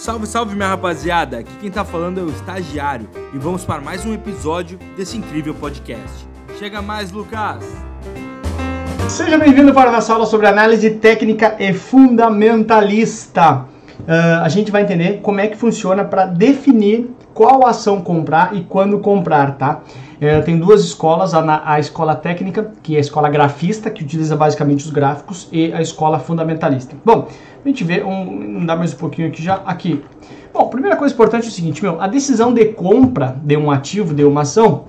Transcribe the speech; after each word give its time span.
Salve, 0.00 0.26
salve 0.26 0.54
minha 0.54 0.68
rapaziada! 0.68 1.40
Aqui 1.40 1.52
quem 1.60 1.70
tá 1.70 1.84
falando 1.84 2.18
é 2.18 2.22
o 2.22 2.30
Estagiário 2.30 3.06
e 3.34 3.38
vamos 3.38 3.66
para 3.66 3.82
mais 3.82 4.06
um 4.06 4.14
episódio 4.14 4.78
desse 4.96 5.18
incrível 5.18 5.54
podcast. 5.54 6.26
Chega 6.58 6.80
mais, 6.80 7.12
Lucas! 7.12 7.62
Seja 9.10 9.36
bem-vindo 9.36 9.74
para 9.74 9.90
a 9.90 9.92
nossa 9.92 10.14
aula 10.14 10.24
sobre 10.24 10.46
análise 10.46 10.88
técnica 10.92 11.54
e 11.58 11.74
fundamentalista. 11.74 13.66
Uh, 13.98 14.40
a 14.42 14.48
gente 14.48 14.70
vai 14.70 14.84
entender 14.84 15.20
como 15.20 15.38
é 15.38 15.48
que 15.48 15.56
funciona 15.58 16.02
para 16.02 16.24
definir 16.24 17.10
qual 17.34 17.66
ação 17.66 18.00
comprar 18.00 18.54
e 18.56 18.62
quando 18.62 18.98
comprar, 18.98 19.56
tá? 19.56 19.80
Uh, 20.20 20.44
tem 20.44 20.58
duas 20.58 20.84
escolas, 20.84 21.32
a, 21.32 21.62
a, 21.64 21.78
escola 21.78 22.14
técnica, 22.14 22.72
que 22.82 22.94
é 22.94 22.98
a 22.98 23.00
escola 23.00 23.28
grafista, 23.30 23.90
que 23.90 24.02
utiliza 24.02 24.36
basicamente 24.36 24.84
os 24.84 24.90
gráficos, 24.90 25.48
e 25.50 25.72
a 25.72 25.80
escola 25.80 26.18
fundamentalista. 26.18 26.94
Bom, 27.04 27.28
a 27.64 27.68
gente 27.68 27.84
vê, 27.84 28.02
um, 28.04 28.66
dá 28.66 28.76
mais 28.76 28.92
um 28.92 28.96
pouquinho 28.96 29.28
aqui 29.28 29.42
já, 29.42 29.54
aqui. 29.64 30.04
Bom, 30.52 30.68
primeira 30.68 30.96
coisa 30.96 31.14
importante 31.14 31.46
é 31.46 31.48
o 31.48 31.52
seguinte, 31.52 31.82
meu, 31.82 32.00
a 32.00 32.06
decisão 32.06 32.52
de 32.52 32.66
compra 32.66 33.36
de 33.42 33.56
um 33.56 33.70
ativo, 33.70 34.12
de 34.12 34.24
uma 34.24 34.42
ação, 34.42 34.84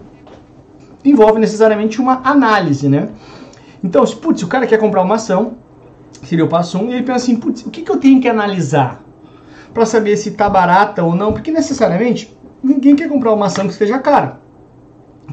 envolve 1.05 1.39
necessariamente 1.39 2.01
uma 2.01 2.21
análise, 2.23 2.89
né? 2.89 3.09
Então, 3.83 4.05
se, 4.05 4.15
putz, 4.15 4.43
o 4.43 4.47
cara 4.47 4.67
quer 4.67 4.77
comprar 4.77 5.01
uma 5.01 5.15
ação, 5.15 5.53
seria 6.23 6.45
o 6.45 6.47
passo 6.47 6.77
1, 6.77 6.81
um, 6.81 6.89
e 6.89 6.93
ele 6.95 7.03
pensa 7.03 7.17
assim, 7.17 7.35
putz, 7.35 7.65
o 7.65 7.71
que, 7.71 7.81
que 7.81 7.91
eu 7.91 7.97
tenho 7.97 8.19
que 8.19 8.27
analisar 8.27 9.01
para 9.73 9.85
saber 9.85 10.17
se 10.17 10.29
está 10.29 10.49
barata 10.49 11.03
ou 11.03 11.15
não? 11.15 11.31
Porque 11.31 11.51
necessariamente 11.51 12.37
ninguém 12.63 12.95
quer 12.95 13.09
comprar 13.09 13.33
uma 13.33 13.47
ação 13.47 13.65
que 13.65 13.73
esteja 13.73 13.99
cara. 13.99 14.39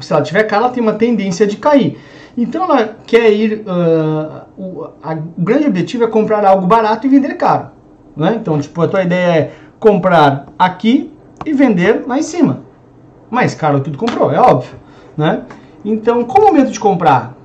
Se 0.01 0.13
ela 0.13 0.21
tiver 0.21 0.43
cara, 0.43 0.65
ela 0.65 0.73
tem 0.73 0.81
uma 0.81 0.93
tendência 0.93 1.45
de 1.45 1.57
cair. 1.57 1.99
Então 2.37 2.63
ela 2.63 2.95
quer 3.05 3.31
ir. 3.31 3.65
Uh, 3.65 4.41
o, 4.57 4.83
a, 5.03 5.13
o, 5.13 5.41
grande 5.41 5.67
objetivo 5.67 6.03
é 6.03 6.07
comprar 6.07 6.45
algo 6.45 6.65
barato 6.67 7.05
e 7.05 7.09
vender 7.09 7.35
caro. 7.35 7.71
Né? 8.15 8.37
Então, 8.39 8.59
tipo, 8.59 8.81
a 8.81 8.87
tua 8.87 9.03
ideia 9.03 9.39
é 9.39 9.51
comprar 9.79 10.47
aqui 10.57 11.11
e 11.45 11.53
vender 11.53 12.03
lá 12.07 12.17
em 12.17 12.23
cima. 12.23 12.61
Mais 13.29 13.53
caro 13.53 13.81
que 13.81 13.91
tu 13.91 13.97
comprou, 13.97 14.31
é 14.31 14.39
óbvio. 14.39 14.75
Né? 15.17 15.43
Então, 15.83 16.23
qual 16.23 16.45
o 16.45 16.47
momento 16.47 16.71
de 16.71 16.79
comprar? 16.79 17.35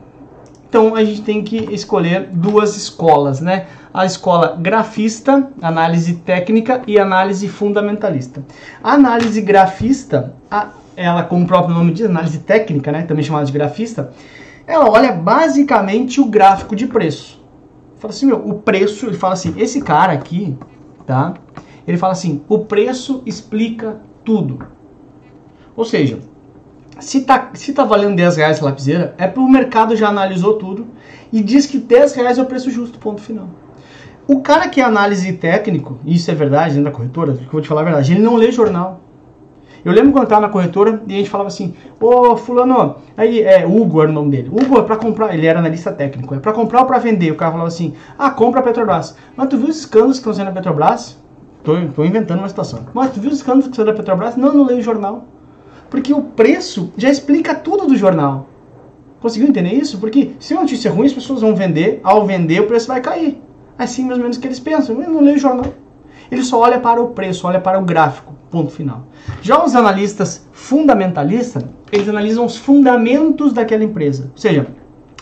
Então 0.74 0.96
a 0.96 1.04
gente 1.04 1.22
tem 1.22 1.40
que 1.40 1.72
escolher 1.72 2.30
duas 2.32 2.76
escolas, 2.76 3.40
né? 3.40 3.66
A 3.92 4.04
escola 4.04 4.58
grafista, 4.60 5.48
análise 5.62 6.14
técnica 6.16 6.82
e 6.84 6.98
análise 6.98 7.46
fundamentalista. 7.46 8.42
A 8.82 8.94
análise 8.94 9.40
grafista, 9.40 10.34
a, 10.50 10.70
ela 10.96 11.22
como 11.22 11.44
o 11.44 11.46
próprio 11.46 11.76
nome 11.76 11.92
diz, 11.92 12.06
análise 12.06 12.40
técnica, 12.40 12.90
né? 12.90 13.02
Também 13.02 13.22
chamada 13.24 13.46
de 13.46 13.52
grafista, 13.52 14.10
ela 14.66 14.90
olha 14.90 15.12
basicamente 15.12 16.20
o 16.20 16.24
gráfico 16.24 16.74
de 16.74 16.88
preço. 16.88 17.40
Fala 18.00 18.12
assim, 18.12 18.26
meu, 18.26 18.44
o 18.44 18.54
preço, 18.54 19.06
ele 19.06 19.16
fala 19.16 19.34
assim, 19.34 19.54
esse 19.56 19.80
cara 19.80 20.12
aqui, 20.12 20.58
tá? 21.06 21.34
Ele 21.86 21.96
fala 21.96 22.14
assim, 22.14 22.42
o 22.48 22.64
preço 22.64 23.22
explica 23.24 24.00
tudo. 24.24 24.66
Ou 25.76 25.84
seja, 25.84 26.18
se 27.00 27.22
tá, 27.22 27.50
se 27.54 27.72
tá 27.72 27.84
valendo 27.84 28.16
10 28.16 28.36
reais 28.36 28.62
a 28.62 28.64
lapiseira, 28.64 29.14
é 29.18 29.26
porque 29.26 29.40
o 29.40 29.48
mercado 29.48 29.96
já 29.96 30.08
analisou 30.08 30.54
tudo 30.54 30.86
e 31.32 31.42
diz 31.42 31.66
que 31.66 31.78
10 31.78 32.14
reais 32.14 32.38
é 32.38 32.42
o 32.42 32.46
preço 32.46 32.70
justo, 32.70 32.98
ponto 32.98 33.20
final. 33.20 33.48
O 34.26 34.40
cara 34.40 34.68
que 34.68 34.80
é 34.80 34.84
análise 34.84 35.32
técnico, 35.34 35.98
isso 36.06 36.30
é 36.30 36.34
verdade 36.34 36.74
dentro 36.74 36.90
da 36.90 36.96
corretora, 36.96 37.34
que 37.34 37.44
eu 37.44 37.50
vou 37.50 37.60
te 37.60 37.68
falar 37.68 37.82
a 37.82 37.84
verdade, 37.84 38.12
ele 38.12 38.22
não 38.22 38.36
lê 38.36 38.50
jornal. 38.50 39.00
Eu 39.84 39.92
lembro 39.92 40.12
quando 40.12 40.22
eu 40.22 40.24
estava 40.24 40.40
na 40.40 40.48
corretora 40.48 41.02
e 41.06 41.12
a 41.12 41.16
gente 41.18 41.28
falava 41.28 41.48
assim, 41.48 41.74
ô 42.00 42.34
fulano, 42.36 42.96
aí 43.14 43.42
é 43.42 43.66
Hugo 43.66 44.00
era 44.00 44.10
o 44.10 44.14
nome 44.14 44.30
dele. 44.30 44.48
Hugo 44.48 44.78
é 44.78 44.82
para 44.82 44.96
comprar, 44.96 45.34
ele 45.34 45.46
era 45.46 45.58
analista 45.58 45.92
técnico, 45.92 46.34
é 46.34 46.38
para 46.38 46.54
comprar 46.54 46.80
ou 46.80 46.86
para 46.86 46.98
vender? 46.98 47.30
O 47.32 47.34
cara 47.34 47.50
falava 47.50 47.68
assim, 47.68 47.92
ah, 48.18 48.30
compra 48.30 48.60
a 48.60 48.62
Petrobras. 48.62 49.14
Mas 49.36 49.48
tu 49.48 49.58
viu 49.58 49.68
os 49.68 49.80
escândalos 49.80 50.14
que 50.14 50.20
estão 50.20 50.32
sendo 50.32 50.46
na 50.46 50.52
Petrobras? 50.52 51.18
Tô, 51.62 51.74
tô 51.94 52.02
inventando 52.02 52.38
uma 52.38 52.48
situação. 52.48 52.86
Mas 52.94 53.12
tu 53.12 53.20
viu 53.20 53.30
os 53.30 53.36
escândalos 53.36 53.66
que 53.66 53.72
estão 53.72 53.84
na 53.84 53.92
Petrobras? 53.92 54.36
Não, 54.36 54.54
não 54.54 54.64
leio 54.64 54.80
jornal. 54.80 55.26
Porque 55.94 56.12
o 56.12 56.22
preço 56.22 56.92
já 56.96 57.08
explica 57.08 57.54
tudo 57.54 57.86
do 57.86 57.96
jornal. 57.96 58.48
Conseguiu 59.20 59.46
entender 59.46 59.74
isso? 59.74 59.98
Porque 59.98 60.32
se 60.40 60.52
uma 60.52 60.62
notícia 60.62 60.88
é 60.88 60.92
ruim, 60.92 61.06
as 61.06 61.12
pessoas 61.12 61.40
vão 61.40 61.54
vender, 61.54 62.00
ao 62.02 62.26
vender 62.26 62.62
o 62.62 62.66
preço 62.66 62.88
vai 62.88 63.00
cair. 63.00 63.40
Assim 63.78 64.04
mais 64.04 64.18
ou 64.18 64.24
menos 64.24 64.36
que 64.36 64.44
eles 64.44 64.58
pensam. 64.58 65.00
Eu 65.00 65.08
não 65.08 65.20
leio 65.20 65.38
jornal. 65.38 65.72
Ele 66.32 66.42
só 66.42 66.58
olha 66.58 66.80
para 66.80 67.00
o 67.00 67.10
preço, 67.10 67.46
olha 67.46 67.60
para 67.60 67.78
o 67.78 67.84
gráfico, 67.84 68.34
ponto 68.50 68.72
final. 68.72 69.06
Já 69.40 69.64
os 69.64 69.76
analistas 69.76 70.48
fundamentalistas, 70.50 71.64
eles 71.92 72.08
analisam 72.08 72.44
os 72.44 72.56
fundamentos 72.56 73.52
daquela 73.52 73.84
empresa. 73.84 74.32
Ou 74.32 74.36
seja, 74.38 74.66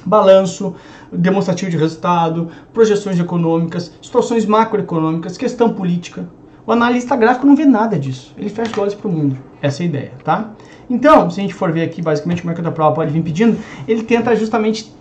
balanço, 0.06 0.74
demonstrativo 1.12 1.70
de 1.70 1.76
resultado, 1.76 2.48
projeções 2.72 3.20
econômicas, 3.20 3.92
situações 4.00 4.46
macroeconômicas, 4.46 5.36
questão 5.36 5.74
política. 5.74 6.26
O 6.66 6.72
analista 6.72 7.14
gráfico 7.14 7.46
não 7.46 7.54
vê 7.54 7.66
nada 7.66 7.98
disso. 7.98 8.32
Ele 8.38 8.48
fecha 8.48 8.72
os 8.72 8.78
olhos 8.78 8.94
para 8.94 9.08
o 9.08 9.12
mundo. 9.12 9.51
Essa 9.62 9.84
ideia, 9.84 10.10
tá? 10.24 10.50
Então, 10.90 11.30
se 11.30 11.40
a 11.40 11.42
gente 11.42 11.54
for 11.54 11.70
ver 11.70 11.84
aqui, 11.84 12.02
basicamente, 12.02 12.42
como 12.42 12.52
é 12.52 12.54
que 12.54 12.66
a 12.66 12.70
prova 12.70 12.96
pode 12.96 13.12
vir 13.12 13.22
pedindo, 13.22 13.56
ele 13.86 14.02
tenta 14.02 14.34
justamente 14.34 14.92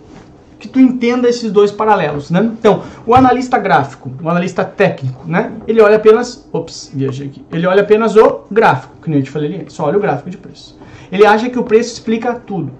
que 0.59 0.67
tu 0.67 0.79
entenda 0.79 1.27
esses 1.27 1.51
dois 1.51 1.71
paralelos, 1.71 2.29
né? 2.29 2.51
Então, 2.57 2.83
o 3.05 3.15
analista 3.15 3.57
gráfico, 3.57 4.11
o 4.21 4.29
analista 4.29 4.63
técnico, 4.63 5.27
né? 5.27 5.51
Ele 5.67 5.81
olha 5.81 5.95
apenas, 5.95 6.47
ops, 6.53 6.91
viajei 6.93 7.27
aqui. 7.27 7.43
Ele 7.51 7.65
olha 7.65 7.81
apenas 7.81 8.15
o 8.15 8.41
gráfico, 8.51 8.93
que 9.01 9.09
nem 9.09 9.19
eu 9.19 9.25
te 9.25 9.31
falei 9.31 9.55
ali, 9.55 9.65
só 9.69 9.85
olha 9.85 9.97
o 9.97 10.01
gráfico 10.01 10.29
de 10.29 10.37
preço. 10.37 10.77
Ele 11.11 11.25
acha 11.25 11.49
que 11.49 11.57
o 11.57 11.63
preço 11.63 11.93
explica 11.93 12.35
tudo. 12.35 12.71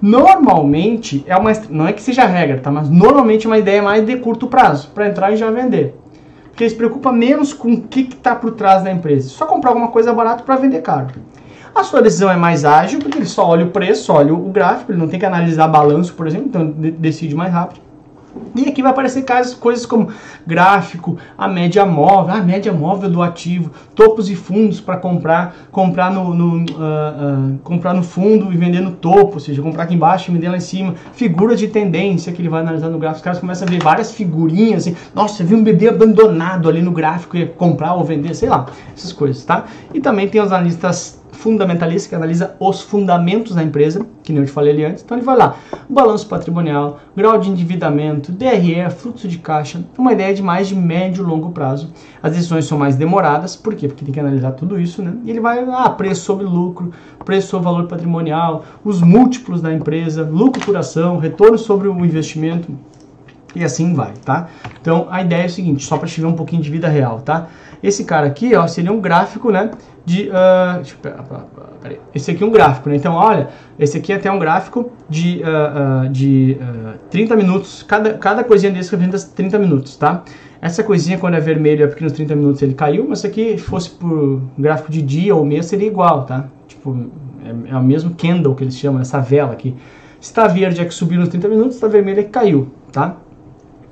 Normalmente 0.00 1.24
é 1.28 1.36
uma, 1.36 1.52
não 1.70 1.86
é 1.86 1.92
que 1.92 2.02
seja 2.02 2.26
regra, 2.26 2.58
tá? 2.58 2.72
Mas 2.72 2.90
normalmente 2.90 3.46
é 3.46 3.48
uma 3.48 3.58
ideia 3.58 3.80
mais 3.80 4.04
de 4.04 4.16
curto 4.16 4.48
prazo, 4.48 4.90
para 4.92 5.06
entrar 5.06 5.32
e 5.32 5.36
já 5.36 5.48
vender 5.48 5.94
porque 6.52 6.64
ele 6.64 6.70
se 6.70 6.76
preocupa 6.76 7.10
menos 7.10 7.54
com 7.54 7.72
o 7.72 7.80
que 7.80 8.00
está 8.00 8.34
por 8.34 8.52
trás 8.52 8.84
da 8.84 8.92
empresa. 8.92 9.30
Só 9.30 9.46
comprar 9.46 9.70
alguma 9.70 9.88
coisa 9.88 10.12
barata 10.12 10.44
para 10.44 10.56
vender 10.56 10.82
caro. 10.82 11.08
A 11.74 11.82
sua 11.82 12.02
decisão 12.02 12.30
é 12.30 12.36
mais 12.36 12.66
ágil, 12.66 13.00
porque 13.00 13.16
ele 13.16 13.26
só 13.26 13.46
olha 13.46 13.64
o 13.64 13.70
preço, 13.70 14.12
olha 14.12 14.34
o 14.34 14.50
gráfico, 14.50 14.92
ele 14.92 14.98
não 14.98 15.08
tem 15.08 15.18
que 15.18 15.24
analisar 15.24 15.66
balanço, 15.66 16.12
por 16.12 16.26
exemplo, 16.26 16.48
então 16.48 16.66
decide 16.68 17.34
mais 17.34 17.50
rápido. 17.50 17.80
E 18.54 18.68
aqui 18.68 18.82
vai 18.82 18.90
aparecer 18.90 19.24
coisas 19.58 19.86
como 19.86 20.08
gráfico, 20.46 21.16
a 21.36 21.48
média 21.48 21.86
móvel, 21.86 22.34
a 22.34 22.40
média 22.40 22.72
móvel 22.72 23.10
do 23.10 23.22
ativo, 23.22 23.70
topos 23.94 24.28
e 24.28 24.36
fundos 24.36 24.80
para 24.80 24.96
comprar, 24.98 25.54
comprar 25.70 26.10
no, 26.10 26.34
no 26.34 26.56
uh, 26.56 27.54
uh, 27.54 27.58
comprar 27.62 27.94
no 27.94 28.02
fundo 28.02 28.52
e 28.52 28.56
vender 28.56 28.80
no 28.80 28.92
topo, 28.92 29.34
ou 29.34 29.40
seja, 29.40 29.62
comprar 29.62 29.84
aqui 29.84 29.94
embaixo 29.94 30.30
e 30.30 30.34
vender 30.34 30.50
lá 30.50 30.56
em 30.56 30.60
cima, 30.60 30.94
figura 31.14 31.56
de 31.56 31.68
tendência 31.68 32.32
que 32.32 32.42
ele 32.42 32.48
vai 32.48 32.60
analisar 32.60 32.90
no 32.90 32.98
gráfico. 32.98 33.18
Os 33.18 33.24
caras 33.24 33.38
começam 33.38 33.66
a 33.66 33.70
ver 33.70 33.82
várias 33.82 34.12
figurinhas, 34.12 34.86
assim, 34.86 34.96
nossa, 35.14 35.36
você 35.36 35.44
viu 35.44 35.56
um 35.56 35.64
bebê 35.64 35.88
abandonado 35.88 36.68
ali 36.68 36.82
no 36.82 36.90
gráfico 36.90 37.36
e 37.36 37.46
comprar 37.46 37.94
ou 37.94 38.04
vender, 38.04 38.34
sei 38.34 38.48
lá, 38.48 38.66
essas 38.94 39.12
coisas, 39.12 39.44
tá? 39.44 39.64
E 39.94 40.00
também 40.00 40.28
tem 40.28 40.42
os 40.42 40.52
analistas 40.52 41.21
fundamentalista 41.42 42.08
que 42.08 42.14
analisa 42.14 42.54
os 42.60 42.80
fundamentos 42.80 43.56
da 43.56 43.64
empresa, 43.64 44.06
que 44.22 44.32
nem 44.32 44.42
eu 44.42 44.46
te 44.46 44.52
falei 44.52 44.72
ali 44.72 44.84
antes. 44.84 45.02
Então 45.02 45.16
ele 45.16 45.26
vai 45.26 45.36
lá, 45.36 45.56
balanço 45.88 46.28
patrimonial, 46.28 47.00
grau 47.16 47.36
de 47.38 47.50
endividamento, 47.50 48.30
DRE, 48.30 48.88
fluxo 48.96 49.26
de 49.26 49.38
caixa, 49.38 49.82
uma 49.98 50.12
ideia 50.12 50.32
de 50.32 50.40
mais 50.40 50.68
de 50.68 50.76
médio 50.76 51.24
e 51.24 51.26
longo 51.26 51.50
prazo. 51.50 51.92
As 52.22 52.32
decisões 52.32 52.64
são 52.66 52.78
mais 52.78 52.94
demoradas, 52.94 53.56
por 53.56 53.74
quê? 53.74 53.88
Porque 53.88 54.04
tem 54.04 54.14
que 54.14 54.20
analisar 54.20 54.52
tudo 54.52 54.80
isso, 54.80 55.02
né? 55.02 55.14
E 55.24 55.30
ele 55.30 55.40
vai, 55.40 55.58
ah, 55.68 55.90
preço 55.90 56.22
sobre 56.22 56.46
lucro, 56.46 56.92
preço 57.24 57.48
sobre 57.48 57.64
valor 57.64 57.88
patrimonial, 57.88 58.64
os 58.84 59.02
múltiplos 59.02 59.60
da 59.60 59.74
empresa, 59.74 60.22
lucro 60.22 60.64
por 60.64 60.76
ação, 60.76 61.18
retorno 61.18 61.58
sobre 61.58 61.88
o 61.88 62.04
investimento, 62.04 62.72
e 63.54 63.64
assim 63.64 63.94
vai, 63.94 64.12
tá? 64.24 64.48
Então 64.80 65.08
a 65.10 65.22
ideia 65.22 65.42
é 65.42 65.46
o 65.46 65.50
seguinte, 65.50 65.84
só 65.84 65.98
para 65.98 66.08
te 66.08 66.20
ver 66.20 66.26
um 66.26 66.32
pouquinho 66.34 66.62
de 66.62 66.70
vida 66.70 66.88
real, 66.88 67.20
tá? 67.20 67.48
Esse 67.82 68.04
cara 68.04 68.26
aqui, 68.26 68.54
ó, 68.54 68.66
seria 68.66 68.92
um 68.92 69.00
gráfico, 69.00 69.50
né? 69.50 69.70
De, 70.04 70.28
uh, 70.30 70.82
esse 72.14 72.30
aqui 72.30 72.42
é 72.42 72.46
um 72.46 72.50
gráfico, 72.50 72.88
né? 72.88 72.96
Então, 72.96 73.14
olha, 73.14 73.48
esse 73.78 73.98
aqui 73.98 74.12
é 74.12 74.16
até 74.16 74.30
um 74.30 74.38
gráfico 74.38 74.92
de, 75.08 75.42
uh, 75.42 76.06
uh, 76.06 76.08
de 76.08 76.56
uh, 76.60 76.98
30 77.10 77.36
minutos. 77.36 77.82
Cada, 77.82 78.14
cada 78.14 78.44
coisinha 78.44 78.70
desse 78.70 78.90
representa 78.90 79.18
30 79.34 79.58
minutos, 79.58 79.96
tá? 79.96 80.22
Essa 80.60 80.84
coisinha, 80.84 81.18
quando 81.18 81.34
é 81.34 81.40
vermelho, 81.40 81.82
é 81.82 81.86
porque 81.88 82.04
nos 82.04 82.12
30 82.12 82.36
minutos 82.36 82.62
ele 82.62 82.74
caiu, 82.74 83.04
mas 83.08 83.18
se 83.18 83.26
aqui 83.26 83.58
fosse 83.58 83.90
por 83.90 84.40
gráfico 84.56 84.92
de 84.92 85.02
dia 85.02 85.34
ou 85.34 85.44
mês, 85.44 85.66
seria 85.66 85.88
igual, 85.88 86.24
tá? 86.24 86.46
Tipo, 86.68 87.10
é, 87.44 87.72
é 87.72 87.76
o 87.76 87.82
mesmo 87.82 88.14
candle 88.14 88.54
que 88.54 88.62
eles 88.62 88.76
chamam, 88.76 89.00
essa 89.00 89.18
vela 89.18 89.52
aqui. 89.52 89.74
Se 90.20 90.30
está 90.30 90.46
verde 90.46 90.80
é 90.80 90.84
que 90.84 90.94
subiu 90.94 91.18
nos 91.18 91.30
30 91.30 91.48
minutos, 91.48 91.72
se 91.72 91.78
está 91.78 91.88
vermelho 91.88 92.20
é 92.20 92.22
que 92.22 92.30
caiu, 92.30 92.68
tá? 92.92 93.16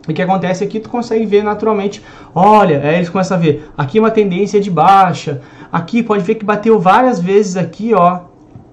O 0.09 0.13
que 0.13 0.23
acontece 0.23 0.65
aqui, 0.65 0.81
tu 0.81 0.89
consegue 0.89 1.27
ver 1.27 1.43
naturalmente, 1.43 2.03
olha, 2.35 2.81
aí 2.83 2.97
eles 2.97 3.09
começam 3.09 3.37
a 3.37 3.41
ver, 3.41 3.69
aqui 3.77 3.99
uma 3.99 4.11
tendência 4.11 4.61
de 4.61 4.71
baixa, 4.71 5.41
aqui 5.71 6.03
pode 6.03 6.25
ver 6.25 6.37
que 6.37 6.45
bateu 6.45 6.79
várias 6.79 7.21
vezes 7.21 7.57
aqui, 7.57 7.93
ó, 7.95 8.21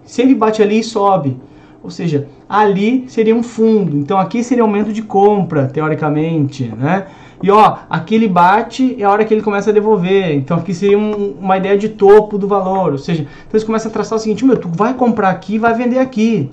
sempre 0.05 0.33
bate 0.33 0.61
ali 0.61 0.79
e 0.79 0.83
sobe, 0.83 1.37
ou 1.83 1.89
seja, 1.89 2.27
ali 2.47 3.05
seria 3.07 3.35
um 3.35 3.43
fundo, 3.43 3.97
então 3.97 4.17
aqui 4.17 4.43
seria 4.43 4.63
aumento 4.63 4.93
de 4.93 5.01
compra, 5.01 5.67
teoricamente, 5.67 6.71
né? 6.77 7.07
E 7.41 7.51
ó, 7.51 7.77
aqui 7.89 8.15
ele 8.15 8.27
bate 8.27 8.95
é 8.99 9.03
a 9.03 9.11
hora 9.11 9.23
que 9.23 9.33
ele 9.33 9.43
começa 9.43 9.69
a 9.69 9.73
devolver. 9.73 10.33
Então 10.33 10.57
aqui 10.57 10.73
seria 10.73 10.97
um, 10.97 11.35
uma 11.39 11.57
ideia 11.57 11.77
de 11.77 11.89
topo 11.89 12.37
do 12.37 12.47
valor. 12.47 12.93
Ou 12.93 12.97
seja, 12.97 13.21
então 13.21 13.51
eles 13.53 13.63
começam 13.63 13.91
a 13.91 13.93
traçar 13.93 14.17
o 14.17 14.21
seguinte, 14.21 14.43
meu, 14.43 14.57
tu 14.57 14.67
vai 14.67 14.93
comprar 14.93 15.29
aqui 15.29 15.55
e 15.55 15.59
vai 15.59 15.73
vender 15.73 15.99
aqui. 15.99 16.49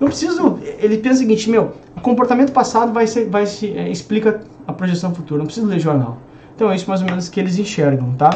Eu 0.00 0.06
preciso. 0.06 0.58
Ele 0.78 0.98
pensa 0.98 1.16
o 1.16 1.18
seguinte, 1.18 1.50
meu, 1.50 1.72
o 1.96 2.00
comportamento 2.00 2.52
passado 2.52 2.92
vai 2.92 3.06
ser, 3.06 3.28
vai 3.28 3.46
se 3.46 3.70
é, 3.76 3.88
explica 3.90 4.40
a 4.66 4.72
projeção 4.72 5.14
futura. 5.14 5.38
Não 5.38 5.46
preciso 5.46 5.66
ler 5.66 5.78
jornal. 5.78 6.18
Então 6.56 6.70
é 6.70 6.76
isso 6.76 6.88
mais 6.88 7.02
ou 7.02 7.06
menos 7.06 7.28
que 7.28 7.38
eles 7.38 7.58
enxergam, 7.58 8.12
tá? 8.12 8.30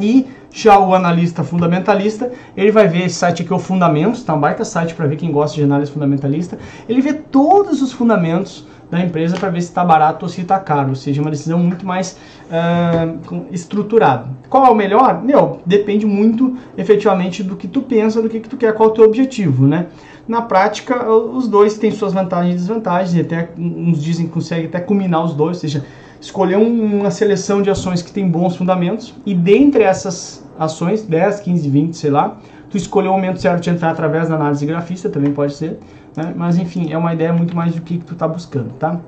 E 0.00 0.26
já 0.50 0.78
o 0.78 0.94
analista 0.94 1.42
fundamentalista, 1.42 2.30
ele 2.56 2.70
vai 2.70 2.88
ver 2.88 3.06
esse 3.06 3.16
site 3.16 3.42
aqui, 3.42 3.52
o 3.52 3.58
Fundamentos, 3.58 4.22
tá 4.22 4.34
um 4.34 4.40
baita 4.40 4.64
site 4.64 4.94
para 4.94 5.06
ver 5.06 5.16
quem 5.16 5.30
gosta 5.30 5.56
de 5.56 5.62
análise 5.62 5.90
fundamentalista. 5.90 6.58
Ele 6.88 7.00
vê 7.00 7.14
todos 7.14 7.82
os 7.82 7.92
fundamentos 7.92 8.66
da 8.90 9.00
empresa 9.00 9.36
para 9.38 9.48
ver 9.48 9.62
se 9.62 9.68
está 9.68 9.82
barato 9.82 10.26
ou 10.26 10.28
se 10.28 10.42
está 10.42 10.58
caro, 10.58 10.90
ou 10.90 10.94
seja, 10.94 11.22
uma 11.22 11.30
decisão 11.30 11.58
muito 11.58 11.86
mais 11.86 12.18
uh, 12.50 13.46
estruturada. 13.50 14.28
Qual 14.50 14.66
é 14.66 14.70
o 14.70 14.74
melhor? 14.74 15.22
Meu, 15.24 15.60
depende 15.64 16.04
muito 16.04 16.58
efetivamente 16.76 17.42
do 17.42 17.56
que 17.56 17.66
tu 17.66 17.80
pensa, 17.80 18.20
do 18.20 18.28
que, 18.28 18.40
que 18.40 18.48
tu 18.50 18.58
quer, 18.58 18.74
qual 18.74 18.90
é 18.90 18.92
o 18.92 18.94
teu 18.94 19.04
objetivo, 19.04 19.66
né? 19.66 19.86
Na 20.26 20.42
prática, 20.42 21.10
os 21.10 21.48
dois 21.48 21.78
têm 21.78 21.90
suas 21.90 22.12
vantagens 22.12 22.54
e 22.54 22.58
desvantagens, 22.58 23.14
e 23.14 23.20
até 23.20 23.50
uns 23.58 24.02
dizem 24.02 24.26
que 24.26 24.32
consegue 24.32 24.66
até 24.66 24.80
combinar 24.80 25.24
os 25.24 25.34
dois, 25.34 25.56
ou 25.56 25.60
seja, 25.60 25.84
escolher 26.20 26.56
uma 26.56 27.10
seleção 27.10 27.60
de 27.60 27.68
ações 27.68 28.00
que 28.00 28.12
tem 28.12 28.28
bons 28.28 28.54
fundamentos 28.54 29.12
e 29.26 29.34
dentre 29.34 29.82
essas 29.82 30.44
ações, 30.56 31.02
10, 31.02 31.40
15, 31.40 31.68
20, 31.68 31.96
sei 31.96 32.10
lá, 32.10 32.38
tu 32.70 32.76
escolher 32.76 33.08
o 33.08 33.12
momento 33.12 33.40
certo 33.40 33.62
de 33.62 33.70
entrar 33.70 33.90
através 33.90 34.28
da 34.28 34.36
análise 34.36 34.64
grafista, 34.64 35.10
também 35.10 35.32
pode 35.32 35.54
ser, 35.54 35.80
né? 36.16 36.32
mas 36.36 36.56
enfim, 36.56 36.92
é 36.92 36.96
uma 36.96 37.12
ideia 37.12 37.32
muito 37.32 37.56
mais 37.56 37.74
do 37.74 37.82
que, 37.82 37.98
que 37.98 38.04
tu 38.04 38.12
está 38.12 38.28
buscando, 38.28 38.72
tá? 38.78 39.00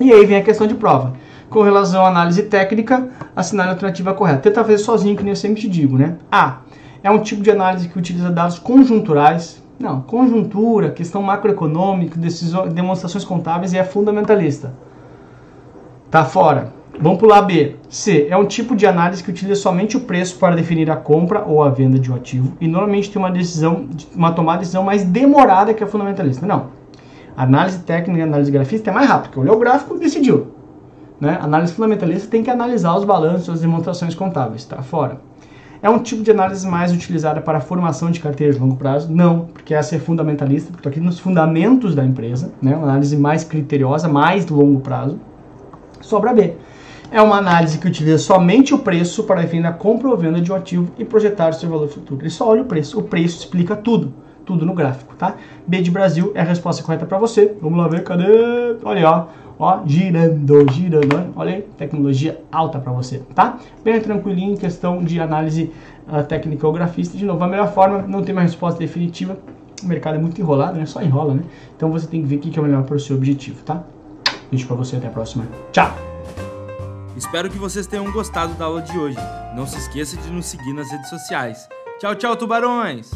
E 0.00 0.12
aí 0.12 0.24
vem 0.24 0.36
a 0.36 0.42
questão 0.42 0.66
de 0.66 0.74
prova. 0.74 1.14
Com 1.50 1.62
relação 1.62 2.04
à 2.04 2.08
análise 2.08 2.44
técnica, 2.44 3.08
assinar 3.34 3.66
a 3.66 3.70
alternativa 3.70 4.14
correta. 4.14 4.38
Tenta 4.38 4.62
fazer 4.62 4.78
sozinho, 4.78 5.16
que 5.16 5.24
nem 5.24 5.32
eu 5.32 5.36
sempre 5.36 5.60
te 5.60 5.68
digo, 5.68 5.98
né? 5.98 6.16
A. 6.30 6.58
É 7.02 7.10
um 7.10 7.18
tipo 7.18 7.42
de 7.42 7.50
análise 7.50 7.88
que 7.88 7.98
utiliza 7.98 8.30
dados 8.30 8.58
conjunturais. 8.58 9.62
Não, 9.78 10.00
conjuntura, 10.00 10.90
questão 10.90 11.22
macroeconômica, 11.22 12.18
decisões, 12.18 12.72
demonstrações 12.72 13.24
contábeis 13.24 13.72
é 13.74 13.84
fundamentalista. 13.84 14.74
Tá 16.10 16.24
fora. 16.24 16.72
Vamos 17.00 17.20
pular 17.20 17.42
B. 17.42 17.76
C. 17.88 18.26
É 18.28 18.36
um 18.36 18.44
tipo 18.44 18.74
de 18.74 18.84
análise 18.84 19.22
que 19.22 19.30
utiliza 19.30 19.60
somente 19.60 19.96
o 19.96 20.00
preço 20.00 20.36
para 20.36 20.56
definir 20.56 20.90
a 20.90 20.96
compra 20.96 21.44
ou 21.44 21.62
a 21.62 21.68
venda 21.68 21.96
de 21.96 22.10
um 22.10 22.16
ativo 22.16 22.56
e 22.60 22.66
normalmente 22.66 23.08
tem 23.10 23.22
uma 23.22 23.30
decisão, 23.30 23.88
uma 24.12 24.32
tomada 24.32 24.58
de 24.58 24.64
decisão 24.64 24.82
mais 24.82 25.04
demorada 25.04 25.72
que 25.72 25.84
a 25.84 25.86
fundamentalista. 25.86 26.44
Não. 26.44 26.70
Análise 27.36 27.78
técnica 27.80 28.18
e 28.18 28.22
análise 28.22 28.50
grafista 28.50 28.90
é 28.90 28.92
mais 28.92 29.06
rápida, 29.06 29.28
porque 29.28 29.38
olhou 29.38 29.54
o 29.54 29.60
gráfico 29.60 29.94
e 29.94 30.00
decidiu. 30.00 30.48
Né? 31.20 31.38
Análise 31.40 31.72
fundamentalista 31.72 32.28
tem 32.28 32.42
que 32.42 32.50
analisar 32.50 32.96
os 32.96 33.04
balanços, 33.04 33.48
as 33.48 33.60
demonstrações 33.60 34.16
contábeis, 34.16 34.64
tá 34.64 34.82
fora. 34.82 35.20
É 35.80 35.88
um 35.88 35.98
tipo 35.98 36.22
de 36.22 36.30
análise 36.30 36.66
mais 36.66 36.92
utilizada 36.92 37.40
para 37.40 37.58
a 37.58 37.60
formação 37.60 38.10
de 38.10 38.20
carteiras 38.20 38.56
de 38.56 38.60
longo 38.60 38.76
prazo? 38.76 39.12
Não, 39.12 39.46
porque 39.46 39.72
essa 39.72 39.94
é 39.94 39.98
fundamentalista, 39.98 40.72
porque 40.72 40.88
aqui 40.88 41.00
nos 41.00 41.18
fundamentos 41.18 41.94
da 41.94 42.04
empresa, 42.04 42.52
né? 42.60 42.74
uma 42.74 42.84
análise 42.84 43.16
mais 43.16 43.44
criteriosa, 43.44 44.08
mais 44.08 44.46
longo 44.46 44.80
prazo. 44.80 45.20
Sobra 46.00 46.32
B 46.32 46.56
é 47.10 47.22
uma 47.22 47.36
análise 47.36 47.78
que 47.78 47.86
utiliza 47.86 48.18
somente 48.18 48.74
o 48.74 48.78
preço 48.78 49.24
para 49.24 49.40
definir 49.40 49.66
a 49.66 49.72
compra 49.72 50.08
ou 50.08 50.16
venda 50.16 50.40
de 50.40 50.52
um 50.52 50.54
ativo 50.54 50.90
e 50.98 51.04
projetar 51.04 51.50
o 51.50 51.52
seu 51.54 51.68
valor 51.68 51.88
futuro. 51.88 52.20
Ele 52.22 52.30
só 52.30 52.48
olha 52.48 52.62
o 52.62 52.66
preço. 52.66 52.98
O 52.98 53.02
preço 53.02 53.38
explica 53.38 53.74
tudo, 53.74 54.12
tudo 54.44 54.66
no 54.66 54.74
gráfico, 54.74 55.14
tá? 55.16 55.34
B 55.66 55.80
de 55.80 55.90
Brasil 55.90 56.32
é 56.34 56.40
a 56.40 56.44
resposta 56.44 56.82
correta 56.82 57.06
para 57.06 57.18
você. 57.18 57.56
Vamos 57.60 57.78
lá 57.78 57.88
ver, 57.88 58.04
cadê? 58.04 58.26
Olha 58.84 59.10
ó. 59.10 59.26
Ó, 59.58 59.80
girando, 59.84 60.70
girando, 60.72 61.32
olha 61.34 61.56
aí, 61.56 61.62
tecnologia 61.76 62.40
alta 62.52 62.78
para 62.78 62.92
você, 62.92 63.22
tá? 63.34 63.58
Bem 63.82 64.00
tranquilinho 64.00 64.52
em 64.52 64.56
questão 64.56 65.02
de 65.02 65.20
análise 65.20 65.72
uh, 66.06 66.22
técnica 66.22 66.66
ou 66.66 66.72
grafista. 66.72 67.18
De 67.18 67.24
novo, 67.24 67.42
a 67.42 67.48
melhor 67.48 67.72
forma, 67.72 68.02
não 68.02 68.22
tem 68.22 68.32
uma 68.32 68.42
resposta 68.42 68.78
definitiva. 68.78 69.36
O 69.82 69.86
mercado 69.86 70.16
é 70.16 70.18
muito 70.18 70.40
enrolado, 70.40 70.78
né? 70.78 70.86
Só 70.86 71.02
enrola, 71.02 71.34
né? 71.34 71.42
Então 71.76 71.90
você 71.90 72.06
tem 72.06 72.22
que 72.22 72.28
ver 72.28 72.36
o 72.36 72.38
que 72.38 72.56
é 72.58 72.62
o 72.62 72.64
melhor 72.64 72.84
para 72.84 72.96
o 72.96 73.00
seu 73.00 73.16
objetivo, 73.16 73.62
tá? 73.64 73.82
Beijo 74.50 74.66
para 74.66 74.76
você, 74.76 74.96
até 74.96 75.08
a 75.08 75.10
próxima. 75.10 75.44
Tchau! 75.72 75.92
Espero 77.16 77.50
que 77.50 77.58
vocês 77.58 77.86
tenham 77.86 78.10
gostado 78.12 78.54
da 78.54 78.66
aula 78.66 78.80
de 78.80 78.96
hoje. 78.96 79.18
Não 79.56 79.66
se 79.66 79.76
esqueça 79.76 80.16
de 80.16 80.30
nos 80.30 80.46
seguir 80.46 80.72
nas 80.72 80.88
redes 80.90 81.08
sociais. 81.08 81.68
Tchau, 81.98 82.14
tchau, 82.14 82.36
tubarões! 82.36 83.10